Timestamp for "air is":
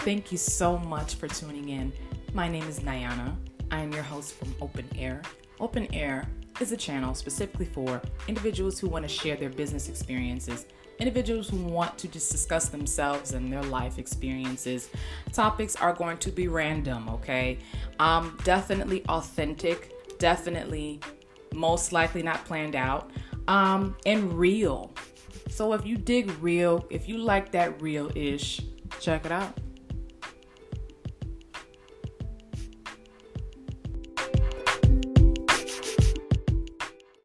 5.94-6.72